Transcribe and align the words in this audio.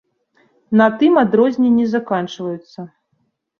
На 0.81 0.87
тым 1.01 1.19
адрозненні 1.25 1.85
заканчваюцца. 1.93 2.79